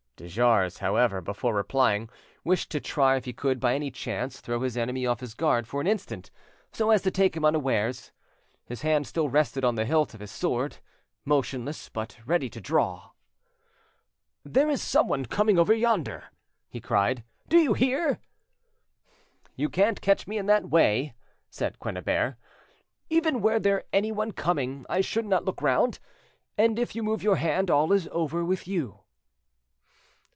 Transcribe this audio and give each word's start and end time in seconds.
De 0.17 0.27
Jars, 0.27 0.77
however, 0.77 1.19
before 1.19 1.51
replying, 1.55 2.07
wished 2.43 2.69
to 2.69 2.79
try 2.79 3.15
if 3.15 3.25
he 3.25 3.33
could 3.33 3.59
by 3.59 3.73
any 3.73 3.89
chance 3.89 4.39
throw 4.39 4.59
his 4.61 4.77
enemy 4.77 5.03
off 5.03 5.19
his 5.19 5.33
guard 5.33 5.67
for 5.67 5.81
an 5.81 5.87
instant, 5.87 6.29
so 6.71 6.91
as 6.91 7.01
to 7.01 7.09
take 7.09 7.35
him 7.35 7.43
unawares. 7.43 8.11
His 8.65 8.83
hand 8.83 9.07
still 9.07 9.29
rested 9.29 9.63
on 9.63 9.73
the 9.73 9.83
hilt 9.83 10.13
of 10.13 10.19
his 10.19 10.29
sword, 10.29 10.77
motionless, 11.25 11.89
but 11.89 12.19
ready 12.23 12.51
to 12.51 12.61
draw. 12.61 13.13
"There 14.45 14.69
is 14.69 14.79
someone 14.79 15.25
coming 15.25 15.57
over 15.57 15.73
yonder," 15.73 16.25
he 16.69 16.79
cried,—"do 16.79 17.57
you 17.57 17.73
hear?" 17.73 18.19
"You 19.55 19.69
can't 19.69 20.01
catch 20.01 20.27
me 20.27 20.37
in 20.37 20.45
that 20.45 20.69
way," 20.69 21.15
said 21.49 21.79
Quennebert. 21.79 22.35
"Even 23.09 23.41
were 23.41 23.57
there 23.59 23.85
anyone 23.91 24.33
coming, 24.33 24.85
I 24.87 25.01
should 25.01 25.25
not 25.25 25.45
look 25.45 25.63
round, 25.63 25.97
and 26.59 26.77
if 26.77 26.95
you 26.95 27.01
move 27.01 27.23
your 27.23 27.37
hand 27.37 27.71
all 27.71 27.91
is 27.91 28.07
over 28.11 28.45
with 28.45 28.67
you." 28.67 28.99